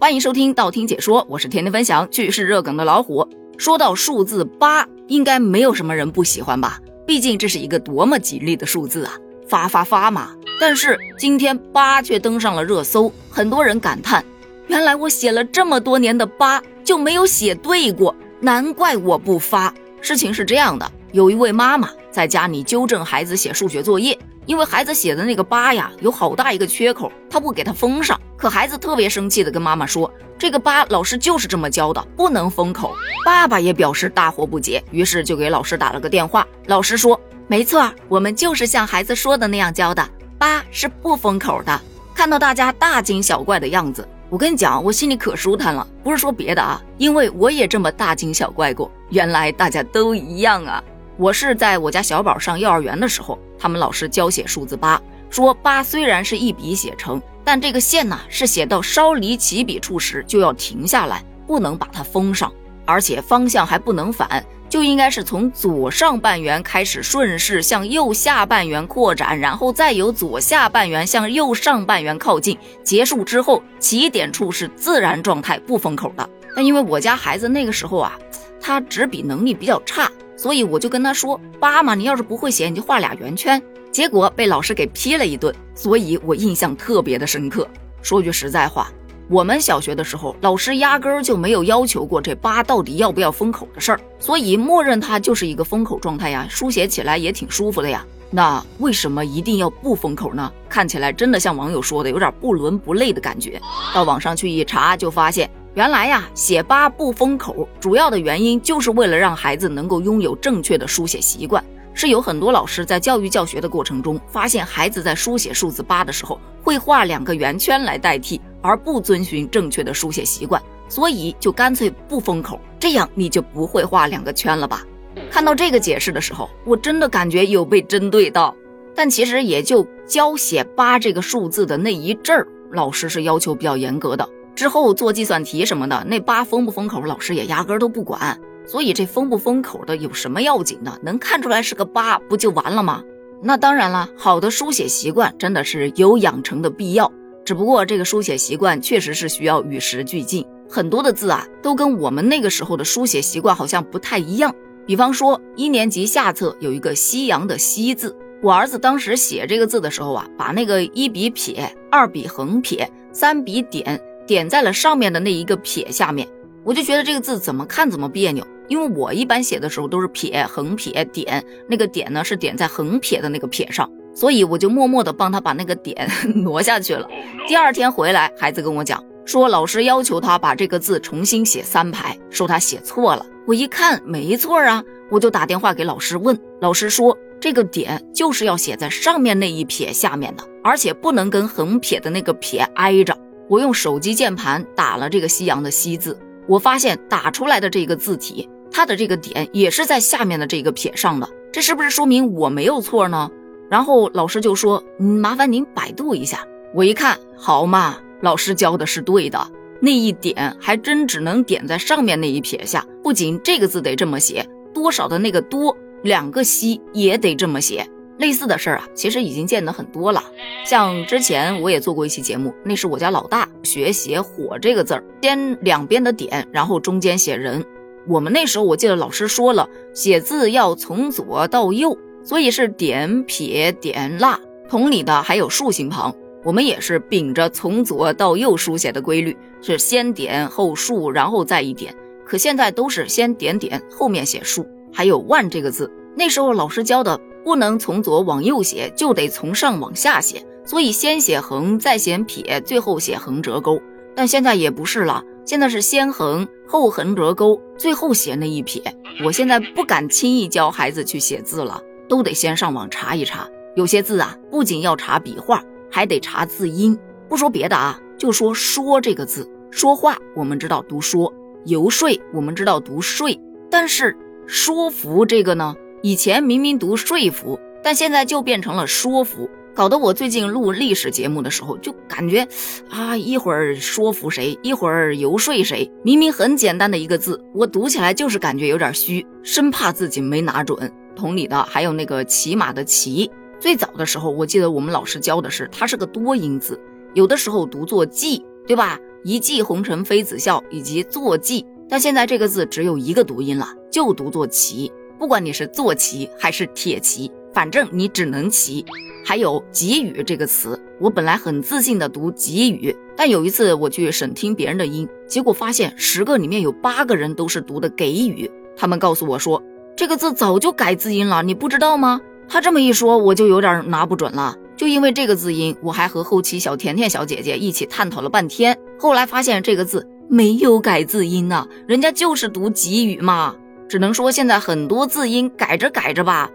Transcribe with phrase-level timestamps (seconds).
[0.00, 3.28] 欢迎收听道听解说，我是天天分享趣事热梗的老虎。
[3.56, 6.78] 说到数字八，应该没有什么人不喜欢吧？
[7.04, 9.18] 毕竟这是一个多么吉利的数字啊！
[9.48, 10.30] 发发发嘛！
[10.60, 14.24] 但是今天八却登上了热搜，很多人感叹：
[14.68, 19.74] 原来我写了这么多年的八就没有写对过，难怪我不发。
[20.00, 24.18] 事情是这样的，有一位妈妈在家里纠正孩子写数学作业。
[24.44, 28.20] 因为孩子写的那个八呀，有好大一个缺口，他不给他封上。
[28.36, 32.92] 可孩子特别生气的跟妈妈说：“这个八老师就是这么教的，不能封口。”
[33.24, 36.44] 爸爸也表示大惑不解，于是就给老师打了个电话。
[36.66, 40.04] 老师说：“没错，我们就是像孩子说的那样教的，
[40.38, 41.80] 八是不封口的。”
[42.16, 45.86] 看到大家大惊小怪的样子，我跟你讲，我心里可舒坦了。
[46.02, 48.90] 不是说别的啊，因为我也这么大惊小怪过。
[49.10, 50.82] 原来大家都一样啊。
[51.18, 62.52] 我是在我家小宝上幼儿园的时候，他们老师教写数字八，说八虽然是一笔写成，但这个线呢是写到稍离起笔处时就要停下来，不能把它封上，
[62.86, 76.30] 而且方向还不能反，就应该是从左上半圆开始顺势向右下半圆扩展，然后再由左下半圆向右上半圆靠近，结束之后起点处是自然状态，不封口的。
[76.54, 78.16] 那因为我家孩子那个时候啊，
[78.60, 80.08] 他执笔能力比较差。
[80.38, 87.66] 所以我就跟他说：“八嘛，你要是不会写，你就画俩圆圈。”结果被老师给批了一顿，所以我印象特别的深刻。
[88.02, 88.92] 说句实在话，
[89.28, 98.06] 我们小学的时候，老师压根儿就没有要求过这八到底要不要封口的事儿，所以默认它就是一个封口状态呀，书写起来也挺舒服的呀。
[98.30, 100.52] 那为什么一定要不封口呢？
[100.68, 103.60] 看起来真的像网友说的，有点不伦不类的感觉。
[103.94, 105.50] 到网上去一查，就发现。
[105.74, 111.64] 原来呀，写八不封口，主要的原因就是为了让孩子能够拥有正确的书写习惯。
[111.94, 124.84] 是有很多老师在教育教学的过程中，发现孩子在书写数字八的时候，会画两个圆圈来代替，而不遵循正确的书写习惯，所以就干脆不封口，这样你就不会画两个圈了吧？
[125.30, 128.54] 看到这个解释的时候，我真的感觉有被针对到。
[128.94, 134.28] 但其实也就教写八这个数字的那一阵儿，老师是要求比较严格的。
[134.56, 138.40] 之后做计算题什么的，那八封不封口，老师也压根儿都不管。
[138.66, 140.98] 所以这封不封口的有什么要紧的？
[141.02, 143.02] 能看出来是个八，不就完了吗？
[143.40, 147.10] 那当然了，好的书写习惯真的是有养成的必要。
[147.44, 154.52] 只不过这个书写习惯确实是需要与时俱进，很多的字啊，都跟我们那个时候的书写习惯好像不太一样。
[154.88, 164.00] 比方说一年级下册有一个夕阳的夕字，我儿子当时写这个字的时候啊，把那个一笔撇，二笔横撇，三笔点。
[164.26, 166.26] 点在了上面的那一个撇下面，
[166.64, 177.06] 我就觉得这个字怎么看怎么别扭，因为我一般写的时候都是撇、横撇、点，那个点呢是点在横撇的那个撇上，所以我就默默的帮他把那个点 挪下去了。
[177.46, 183.26] 第二天回来，孩子跟我讲说，老师要求他把这个字重新写三排，说他写错了。
[183.48, 193.16] 我一看没错啊，我就打电话给老师问，老师说这个点就是要写在上面那一撇下面的，而且不能跟横撇的那个撇挨着。
[193.48, 203.30] 我用手机键盘打了这个夕阳的夕字，我发现打出来的这个字体，它的这个点也是在下面的这个撇上的，这是不是说明我没有错呢？
[203.70, 209.50] 然后老师就说：“嗯，麻烦您百度一下。”我一看，好嘛，老师教的是对的，
[209.80, 217.86] 那一点还真只能点在上面那一撇下，不仅这个字得这么写，多少的那个多两个西也得这么写。
[218.18, 220.24] 类似的事儿啊，其实已经见得很多了。
[220.64, 227.64] 像之前我也做过一期节目，那是我家老大学写“火”这个字儿，先两边的点，然后中间写人。
[228.08, 234.40] 我们那时候我记得老师说了，写字要从左到右，所以是点撇点捺。
[234.68, 236.12] 同理的还有竖心旁，
[236.48, 241.94] 我们也是秉着从左到右书写的规律，是先点后竖，然后再一点。
[242.24, 244.66] 可现在都是先点点，后面写竖。
[244.90, 247.20] 还有万这个字，那时候老师教的。
[247.44, 253.78] 不能从左往右写，就得从上往下写，所以先写横，再写撇，最后写横折钩。
[254.16, 258.82] 但现在也不是了，现在是先横后横折钩，最后写那一撇。
[259.22, 263.46] 我现在不敢轻易教孩子去写字了，都得先上网查一查。
[263.76, 266.98] 有些字啊，不仅要查笔画，还得查字音。
[267.28, 271.32] 不说别的啊，就说说这个字，说话我们知道读说，
[271.64, 273.28] 游说我们知道读说，
[273.70, 275.74] 但是说服这个呢？
[276.02, 282.46] 以前明明读说服，但现在就变成了说服，搞得我最近录历史节目的时候就感觉，
[282.88, 285.90] 啊，一会儿说服谁，一会儿游说谁。
[286.02, 290.90] 明明很简单的一个字，我读起来就是感觉有点虚，生怕自己没拿准。
[291.16, 293.28] 同理的还有那个骑马的骑，
[293.60, 296.80] 最早的时候我记得我们老师教的是，它是个多音字，
[297.14, 298.98] 有的时候读作骑，对吧？
[299.24, 304.92] 一骑红尘妃子笑以及坐骑，但现在这个字只有一个读音了，就读作骑。
[305.18, 308.84] 不管你是坐骑还是铁骑，反正你只能骑。
[309.24, 318.48] 还有给予这个词，我本来很自信的读给予，但有一次我去审听别人的音，结果发现十个里面有八个人都是读的给予。
[318.76, 319.60] 他们告诉我说，
[319.96, 322.20] 这个字早就改字音了，你不知道吗？
[322.48, 324.56] 他这么一说，我就有点拿不准了。
[324.76, 328.78] 就因为这个字音，我还和后期小甜甜小姐姐一起探讨了半天。
[328.98, 333.54] 后来发现这个字没有改字音呢，人家就是读给予嘛。
[333.88, 336.48] 只能说现在很多字音改着改着吧，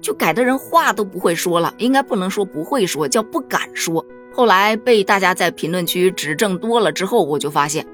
[0.00, 1.72] 就改的人话都不会说了。
[1.78, 4.04] 应该不能说不会说，叫不敢说。
[4.32, 7.86] 后来被大家在评论区指正多了之后，我就发现，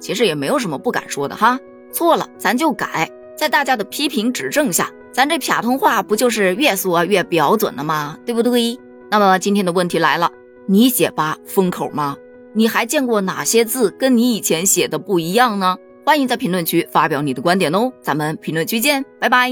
[0.00, 1.58] 其实也没有什么不敢说的哈。
[1.92, 8.18] 错了咱就改，在大家的批评指正下，咱这普通话不就是越说越标准了吗？
[8.26, 8.76] 对不对？
[9.10, 10.28] 那么今天的问题来了，
[10.66, 12.16] 你写吧封口吗？
[12.52, 15.76] 你还见过哪些字跟你以前写的不一样呢？
[16.04, 19.50] 欢迎在评论区发表你的观点哦，咱们评论区见，拜拜。